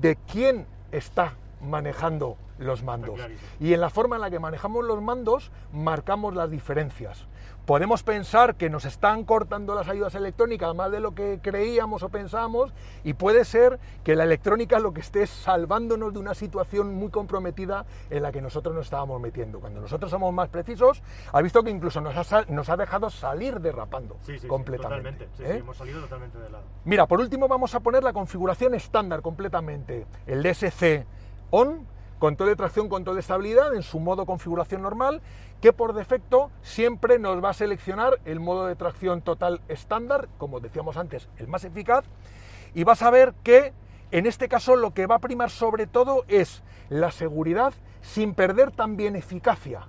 de 0.00 0.16
quién 0.16 0.66
está 0.92 1.34
manejando 1.60 2.36
los 2.58 2.82
mandos. 2.82 3.20
Y 3.60 3.72
en 3.74 3.80
la 3.80 3.90
forma 3.90 4.16
en 4.16 4.22
la 4.22 4.30
que 4.30 4.38
manejamos 4.38 4.84
los 4.84 5.00
mandos 5.02 5.50
marcamos 5.72 6.34
las 6.34 6.50
diferencias. 6.50 7.26
Podemos 7.66 8.04
pensar 8.04 8.54
que 8.54 8.70
nos 8.70 8.84
están 8.84 9.24
cortando 9.24 9.74
las 9.74 9.88
ayudas 9.88 10.14
electrónicas 10.14 10.72
más 10.76 10.92
de 10.92 11.00
lo 11.00 11.16
que 11.16 11.40
creíamos 11.42 12.04
o 12.04 12.08
pensábamos 12.10 12.72
y 13.02 13.14
puede 13.14 13.44
ser 13.44 13.80
que 14.04 14.14
la 14.14 14.22
electrónica 14.22 14.78
lo 14.78 14.92
que 14.92 15.00
esté 15.00 15.24
es 15.24 15.30
salvándonos 15.30 16.12
de 16.12 16.20
una 16.20 16.34
situación 16.34 16.94
muy 16.94 17.10
comprometida 17.10 17.84
en 18.08 18.22
la 18.22 18.30
que 18.30 18.40
nosotros 18.40 18.72
nos 18.72 18.84
estábamos 18.86 19.20
metiendo. 19.20 19.58
Cuando 19.58 19.80
nosotros 19.80 20.12
somos 20.12 20.32
más 20.32 20.48
precisos, 20.48 21.02
ha 21.32 21.42
visto 21.42 21.64
que 21.64 21.70
incluso 21.70 22.00
nos 22.00 22.16
ha, 22.16 22.22
sal- 22.22 22.46
nos 22.48 22.68
ha 22.68 22.76
dejado 22.76 23.10
salir 23.10 23.58
derrapando 23.58 24.16
Sí, 24.22 24.34
sí, 24.34 24.38
sí, 24.40 24.46
completamente. 24.46 25.26
totalmente. 25.26 25.36
Sí, 25.36 25.42
¿eh? 25.42 25.54
sí, 25.54 25.58
hemos 25.58 25.76
salido 25.76 26.00
totalmente 26.02 26.38
de 26.38 26.48
lado. 26.50 26.64
Mira, 26.84 27.06
por 27.06 27.18
último 27.18 27.48
vamos 27.48 27.74
a 27.74 27.80
poner 27.80 28.04
la 28.04 28.12
configuración 28.12 28.76
estándar 28.76 29.22
completamente. 29.22 30.06
El 30.28 30.44
DSC 30.44 31.04
ON, 31.50 31.84
control 32.18 32.50
de 32.50 32.56
tracción, 32.56 32.88
control 32.88 33.16
de 33.16 33.20
estabilidad 33.20 33.74
en 33.74 33.82
su 33.82 34.00
modo 34.00 34.26
configuración 34.26 34.82
normal, 34.82 35.20
que 35.60 35.72
por 35.72 35.92
defecto 35.92 36.50
siempre 36.62 37.18
nos 37.18 37.42
va 37.42 37.50
a 37.50 37.54
seleccionar 37.54 38.20
el 38.24 38.40
modo 38.40 38.66
de 38.66 38.76
tracción 38.76 39.22
total 39.22 39.60
estándar, 39.68 40.28
como 40.38 40.60
decíamos 40.60 40.96
antes, 40.96 41.28
el 41.38 41.48
más 41.48 41.64
eficaz, 41.64 42.04
y 42.74 42.84
vas 42.84 43.02
a 43.02 43.10
ver 43.10 43.34
que 43.42 43.72
en 44.10 44.26
este 44.26 44.48
caso 44.48 44.76
lo 44.76 44.92
que 44.92 45.06
va 45.06 45.16
a 45.16 45.20
primar 45.20 45.50
sobre 45.50 45.86
todo 45.86 46.24
es 46.28 46.62
la 46.88 47.10
seguridad 47.10 47.74
sin 48.02 48.34
perder 48.34 48.70
también 48.70 49.16
eficacia. 49.16 49.80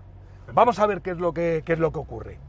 Vamos 0.53 0.79
a 0.79 0.88
ver 0.88 1.01
qué 1.01 1.12
es 1.12 1.17
lo 1.17 1.34
que, 1.34 1.62
qué 1.65 1.74
es 1.74 1.79
lo 1.79 1.91
que 1.91 2.00
ocurre. 2.00 2.39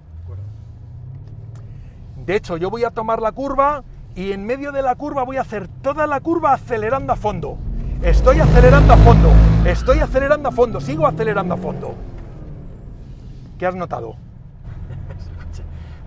De 2.24 2.36
hecho, 2.36 2.56
yo 2.56 2.70
voy 2.70 2.84
a 2.84 2.90
tomar 2.90 3.20
la 3.20 3.32
curva 3.32 3.84
y 4.14 4.32
en 4.32 4.44
medio 4.44 4.72
de 4.72 4.82
la 4.82 4.94
curva 4.94 5.24
voy 5.24 5.36
a 5.36 5.42
hacer 5.42 5.68
toda 5.82 6.06
la 6.06 6.20
curva 6.20 6.52
acelerando 6.52 7.12
a 7.12 7.16
fondo. 7.16 7.58
Estoy 8.02 8.38
acelerando 8.38 8.92
a 8.92 8.96
fondo, 8.96 9.32
estoy 9.64 9.98
acelerando 9.98 10.48
a 10.48 10.52
fondo, 10.52 10.80
sigo 10.80 11.04
acelerando 11.04 11.54
a 11.54 11.56
fondo. 11.56 11.94
¿Qué 13.58 13.66
has 13.66 13.74
notado? 13.74 14.14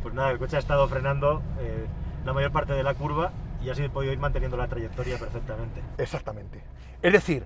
Pues 0.01 0.13
nada, 0.13 0.31
el 0.31 0.39
coche 0.39 0.55
ha 0.55 0.59
estado 0.59 0.87
frenando 0.87 1.41
eh, 1.59 1.85
la 2.25 2.31
mayor 2.31 2.51
parte 2.53 2.71
de 2.73 2.81
la 2.81 2.93
curva 2.93 3.31
y 3.61 3.69
así 3.69 3.83
he 3.83 3.89
podido 3.89 4.13
ir 4.13 4.19
manteniendo 4.19 4.55
la 4.55 4.67
trayectoria 4.67 5.17
perfectamente. 5.17 5.81
Exactamente. 5.97 6.63
Es 7.01 7.11
decir, 7.11 7.43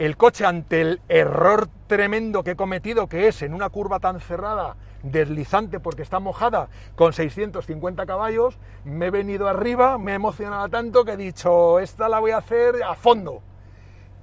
el 0.00 0.16
coche 0.16 0.44
ante 0.44 0.80
el 0.80 1.00
error 1.08 1.68
tremendo 1.86 2.42
que 2.42 2.50
he 2.50 2.56
cometido, 2.56 3.06
que 3.06 3.28
es 3.28 3.42
en 3.42 3.54
una 3.54 3.68
curva 3.68 4.00
tan 4.00 4.20
cerrada, 4.20 4.74
deslizante 5.04 5.78
porque 5.78 6.02
está 6.02 6.18
mojada, 6.18 6.68
con 6.96 7.12
650 7.12 8.06
caballos, 8.06 8.58
me 8.84 9.06
he 9.06 9.10
venido 9.10 9.46
arriba, 9.46 9.98
me 9.98 10.12
he 10.12 10.14
emocionado 10.16 10.68
tanto 10.68 11.04
que 11.04 11.12
he 11.12 11.16
dicho, 11.16 11.78
esta 11.78 12.08
la 12.08 12.18
voy 12.18 12.32
a 12.32 12.38
hacer 12.38 12.82
a 12.82 12.96
fondo. 12.96 13.40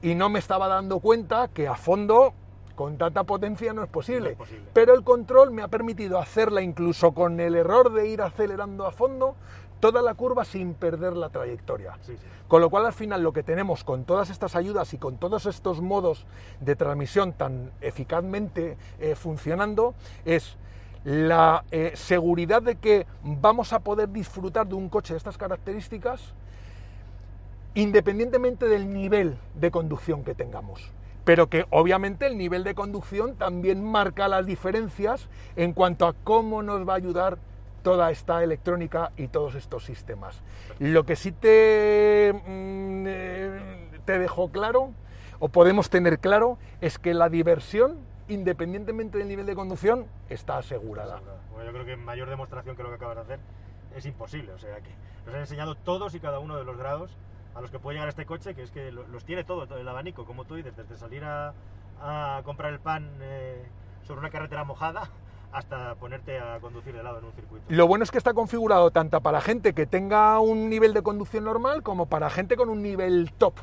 Y 0.02 0.16
no 0.16 0.30
me 0.30 0.40
estaba 0.40 0.68
dando 0.68 1.00
cuenta 1.00 1.48
que 1.48 1.68
a 1.68 1.76
fondo, 1.76 2.34
con 2.76 2.98
tanta 2.98 3.24
potencia, 3.24 3.74
no 3.74 3.84
es 3.84 3.90
posible. 3.90 4.22
No 4.22 4.30
es 4.30 4.38
posible. 4.38 4.70
Pero 4.74 4.96
el 4.96 5.04
control 5.04 5.52
me 5.52 5.62
ha 5.62 5.68
permitido 5.68 6.18
hacerla 6.20 6.62
incluso 6.62 7.14
con 7.14 7.40
el 7.40 7.56
error 7.56 7.94
de 7.94 8.08
ir 8.08 8.22
acelerando 8.22 8.86
a 8.86 8.92
fondo, 8.92 9.36
toda 9.80 10.02
la 10.02 10.14
curva 10.14 10.46
sin 10.46 10.74
perder 10.74 11.18
la 11.18 11.30
trayectoria. 11.30 11.98
Sí, 12.02 12.16
sí. 12.16 12.28
Con 12.48 12.62
lo 12.62 12.70
cual 12.70 12.86
al 12.86 12.94
final 12.94 13.24
lo 13.24 13.32
que 13.32 13.44
tenemos 13.44 13.84
con 13.84 14.04
todas 14.04 14.30
estas 14.30 14.56
ayudas 14.56 14.94
y 14.94 14.98
con 14.98 15.18
todos 15.18 15.46
estos 15.46 15.82
modos 15.82 16.26
de 16.60 16.76
transmisión 16.76 17.34
tan 17.34 17.72
eficazmente 17.80 18.78
eh, 19.00 19.16
funcionando 19.16 19.96
es 20.26 20.58
la 21.04 21.64
eh, 21.72 21.94
seguridad 21.96 22.62
de 22.62 22.76
que 22.76 23.08
vamos 23.24 23.74
a 23.74 23.80
poder 23.80 24.10
disfrutar 24.10 24.68
de 24.68 24.76
un 24.76 24.90
coche 24.90 25.14
de 25.14 25.18
estas 25.18 25.38
características 25.38 26.34
independientemente 27.74 28.68
del 28.68 28.92
nivel 28.92 29.38
de 29.56 29.72
conducción 29.72 30.24
que 30.24 30.36
tengamos. 30.36 30.92
Pero 31.24 31.48
que 31.48 31.66
obviamente 31.70 32.26
el 32.26 32.38
nivel 32.38 32.64
de 32.64 32.76
conducción 32.76 33.36
también 33.36 33.84
marca 33.84 34.28
las 34.28 34.46
diferencias 34.46 35.30
en 35.56 35.74
cuanto 35.74 36.08
a 36.08 36.14
cómo 36.14 36.64
nos 36.64 36.88
va 36.88 36.94
a 36.94 36.98
ayudar 36.98 37.38
toda 37.84 38.12
esta 38.12 38.44
electrónica 38.44 39.12
y 39.18 39.28
todos 39.28 39.56
estos 39.56 39.86
sistemas. 39.86 40.42
Lo 40.80 41.06
que 41.06 41.16
sí 41.16 41.32
te, 41.32 42.34
mm, 42.34 43.06
eh, 43.08 43.90
te 44.06 44.20
dejo 44.20 44.50
claro, 44.50 44.92
o 45.40 45.50
podemos 45.50 45.90
tener 45.90 46.20
claro, 46.20 46.58
es 46.82 47.00
que 47.00 47.14
la 47.14 47.30
diversión, 47.30 48.00
independientemente 48.28 49.18
del 49.18 49.28
nivel 49.28 49.46
de 49.46 49.56
conducción, 49.56 50.06
está 50.30 50.58
asegurada. 50.58 51.22
Yo 51.66 51.72
creo 51.72 51.86
que 51.86 51.96
mayor 51.96 52.30
demostración 52.30 52.76
que 52.76 52.84
lo 52.84 52.90
que 52.90 52.96
acabas 52.96 53.16
de 53.16 53.22
hacer 53.22 53.40
es 53.96 54.06
imposible. 54.06 54.52
O 54.54 54.60
sea 54.60 54.80
que 54.82 54.90
nos 55.26 55.36
han 55.36 55.42
enseñado 55.42 55.76
todos 55.76 56.14
y 56.16 56.20
cada 56.20 56.40
uno 56.40 56.58
de 56.58 56.64
los 56.64 56.78
grados 56.78 57.12
a 57.56 57.62
los 57.62 57.70
que 57.72 57.80
puede 57.80 57.96
llegar 57.96 58.10
este 58.10 58.26
coche, 58.26 58.54
que 58.56 58.64
es 58.64 58.72
que 58.72 58.92
lo- 58.92 59.08
los 59.08 59.26
tiene 59.26 59.44
todo, 59.44 59.68
todo 59.68 59.78
el 59.80 59.88
abanico, 59.88 60.26
como 60.26 60.46
tú 60.46 60.56
dices, 60.56 60.76
desde 60.76 60.98
salir 60.98 61.24
a, 61.24 61.54
a 62.02 62.42
comprar 62.44 62.72
el 62.74 62.80
pan 62.80 63.10
eh, 63.22 63.66
sobre 64.04 64.20
una 64.22 64.30
carretera 64.30 64.64
mojada 64.64 65.10
hasta 65.52 65.96
ponerte 65.96 66.40
a 66.40 66.60
conducir 66.62 66.96
de 66.96 67.04
lado 67.04 67.20
en 67.20 67.26
un 67.26 67.34
circuito. 67.34 67.66
Lo 67.70 67.88
bueno 67.88 68.04
es 68.04 68.12
que 68.12 68.18
está 68.18 68.34
configurado 68.34 68.92
tanto 68.92 69.20
para 69.22 69.42
gente 69.42 69.74
que 69.74 69.86
tenga 69.86 70.40
un 70.40 70.70
nivel 70.70 70.94
de 70.94 71.02
conducción 71.04 71.44
normal 71.44 71.84
como 71.84 72.06
para 72.06 72.30
gente 72.30 72.56
con 72.56 72.70
un 72.70 72.82
nivel 72.82 73.34
top. 73.38 73.56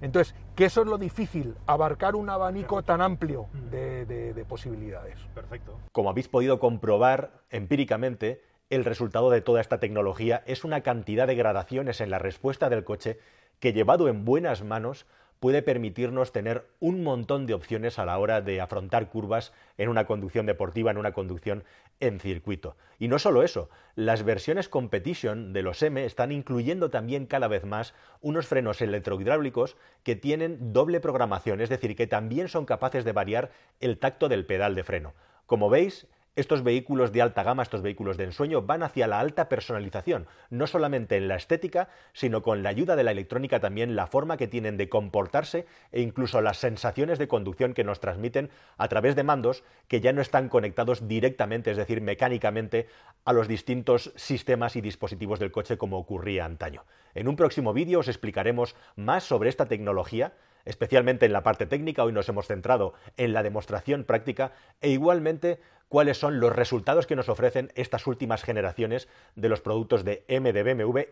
Entonces, 0.00 0.34
que 0.56 0.64
eso 0.66 0.82
es 0.82 0.86
lo 0.88 0.98
difícil, 0.98 1.56
abarcar 1.66 2.14
un 2.16 2.28
abanico 2.28 2.82
tan 2.82 3.00
amplio 3.00 3.46
de, 3.70 4.04
de- 4.04 4.34
de 4.34 4.44
posibilidades. 4.44 5.18
Perfecto. 5.34 5.78
Como 5.92 6.10
habéis 6.10 6.28
podido 6.28 6.58
comprobar 6.58 7.30
empíricamente, 7.48 8.42
el 8.70 8.84
resultado 8.84 9.30
de 9.30 9.40
toda 9.40 9.60
esta 9.60 9.78
tecnología 9.78 10.42
es 10.46 10.64
una 10.64 10.82
cantidad 10.82 11.26
de 11.26 11.34
gradaciones 11.34 12.00
en 12.00 12.10
la 12.10 12.18
respuesta 12.18 12.70
del 12.70 12.84
coche 12.84 13.18
que 13.60 13.72
llevado 13.72 14.08
en 14.08 14.24
buenas 14.24 14.62
manos 14.62 15.06
puede 15.40 15.60
permitirnos 15.60 16.32
tener 16.32 16.66
un 16.80 17.02
montón 17.02 17.46
de 17.46 17.52
opciones 17.52 17.98
a 17.98 18.06
la 18.06 18.16
hora 18.18 18.40
de 18.40 18.62
afrontar 18.62 19.10
curvas 19.10 19.52
en 19.76 19.90
una 19.90 20.06
conducción 20.06 20.46
deportiva, 20.46 20.90
en 20.90 20.96
una 20.96 21.12
conducción 21.12 21.64
en 22.00 22.18
circuito. 22.18 22.76
Y 22.98 23.08
no 23.08 23.18
solo 23.18 23.42
eso, 23.42 23.68
las 23.94 24.22
versiones 24.22 24.70
competition 24.70 25.52
de 25.52 25.62
los 25.62 25.82
M 25.82 26.02
están 26.02 26.32
incluyendo 26.32 26.88
también 26.88 27.26
cada 27.26 27.46
vez 27.46 27.64
más 27.64 27.94
unos 28.22 28.46
frenos 28.46 28.80
electrohidráulicos 28.80 29.76
que 30.02 30.16
tienen 30.16 30.72
doble 30.72 31.00
programación, 31.00 31.60
es 31.60 31.68
decir, 31.68 31.94
que 31.94 32.06
también 32.06 32.48
son 32.48 32.64
capaces 32.64 33.04
de 33.04 33.12
variar 33.12 33.50
el 33.80 33.98
tacto 33.98 34.30
del 34.30 34.46
pedal 34.46 34.74
de 34.74 34.84
freno. 34.84 35.12
Como 35.46 35.68
veis, 35.68 36.06
estos 36.36 36.62
vehículos 36.62 37.12
de 37.12 37.22
alta 37.22 37.42
gama, 37.42 37.62
estos 37.62 37.82
vehículos 37.82 38.16
de 38.16 38.24
ensueño, 38.24 38.62
van 38.62 38.82
hacia 38.82 39.06
la 39.06 39.20
alta 39.20 39.48
personalización, 39.48 40.26
no 40.50 40.66
solamente 40.66 41.16
en 41.16 41.28
la 41.28 41.36
estética, 41.36 41.88
sino 42.12 42.42
con 42.42 42.62
la 42.62 42.70
ayuda 42.70 42.96
de 42.96 43.04
la 43.04 43.12
electrónica 43.12 43.60
también, 43.60 43.96
la 43.96 44.06
forma 44.06 44.36
que 44.36 44.48
tienen 44.48 44.76
de 44.76 44.88
comportarse 44.88 45.66
e 45.92 46.00
incluso 46.00 46.40
las 46.40 46.58
sensaciones 46.58 47.18
de 47.18 47.28
conducción 47.28 47.74
que 47.74 47.84
nos 47.84 48.00
transmiten 48.00 48.50
a 48.76 48.88
través 48.88 49.16
de 49.16 49.22
mandos 49.22 49.62
que 49.88 50.00
ya 50.00 50.12
no 50.12 50.20
están 50.20 50.48
conectados 50.48 51.06
directamente, 51.06 51.70
es 51.70 51.76
decir, 51.76 52.00
mecánicamente, 52.00 52.88
a 53.24 53.32
los 53.32 53.48
distintos 53.48 54.12
sistemas 54.16 54.76
y 54.76 54.80
dispositivos 54.80 55.38
del 55.38 55.52
coche 55.52 55.78
como 55.78 55.98
ocurría 55.98 56.44
antaño. 56.44 56.84
En 57.14 57.28
un 57.28 57.36
próximo 57.36 57.72
vídeo 57.72 58.00
os 58.00 58.08
explicaremos 58.08 58.74
más 58.96 59.24
sobre 59.24 59.48
esta 59.48 59.66
tecnología 59.66 60.32
especialmente 60.64 61.26
en 61.26 61.32
la 61.32 61.42
parte 61.42 61.66
técnica, 61.66 62.04
hoy 62.04 62.12
nos 62.12 62.28
hemos 62.28 62.46
centrado 62.46 62.94
en 63.16 63.32
la 63.32 63.42
demostración 63.42 64.04
práctica, 64.04 64.52
e 64.80 64.90
igualmente 64.90 65.60
cuáles 65.88 66.18
son 66.18 66.40
los 66.40 66.52
resultados 66.52 67.06
que 67.06 67.16
nos 67.16 67.28
ofrecen 67.28 67.70
estas 67.76 68.06
últimas 68.06 68.42
generaciones 68.42 69.08
de 69.36 69.48
los 69.48 69.60
productos 69.60 70.04
de 70.04 70.24
M 70.28 70.52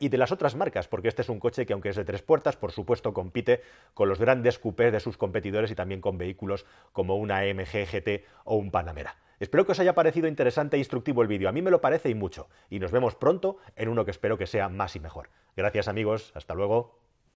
y 0.00 0.08
de 0.08 0.18
las 0.18 0.32
otras 0.32 0.56
marcas, 0.56 0.88
porque 0.88 1.08
este 1.08 1.22
es 1.22 1.28
un 1.28 1.38
coche 1.38 1.66
que 1.66 1.72
aunque 1.72 1.90
es 1.90 1.96
de 1.96 2.04
tres 2.04 2.22
puertas, 2.22 2.56
por 2.56 2.72
supuesto 2.72 3.12
compite 3.12 3.62
con 3.94 4.08
los 4.08 4.18
grandes 4.18 4.58
coupés 4.58 4.92
de 4.92 5.00
sus 5.00 5.16
competidores 5.16 5.70
y 5.70 5.74
también 5.74 6.00
con 6.00 6.18
vehículos 6.18 6.66
como 6.92 7.16
una 7.16 7.38
AMG 7.38 7.86
GT 7.92 8.24
o 8.44 8.56
un 8.56 8.70
Panamera. 8.70 9.16
Espero 9.38 9.66
que 9.66 9.72
os 9.72 9.80
haya 9.80 9.94
parecido 9.94 10.28
interesante 10.28 10.76
e 10.76 10.78
instructivo 10.78 11.22
el 11.22 11.28
vídeo, 11.28 11.48
a 11.48 11.52
mí 11.52 11.62
me 11.62 11.70
lo 11.70 11.80
parece 11.80 12.08
y 12.08 12.14
mucho, 12.14 12.48
y 12.70 12.78
nos 12.78 12.92
vemos 12.92 13.14
pronto 13.14 13.58
en 13.76 13.88
uno 13.88 14.04
que 14.04 14.12
espero 14.12 14.38
que 14.38 14.46
sea 14.46 14.68
más 14.68 14.94
y 14.96 15.00
mejor. 15.00 15.30
Gracias 15.56 15.88
amigos, 15.88 16.32
hasta 16.34 16.54
luego. 16.54 17.01